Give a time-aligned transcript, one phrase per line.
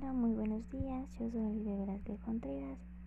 [0.00, 1.08] Hola, muy buenos días.
[1.18, 2.78] Yo soy Olivia Velázquez Contreras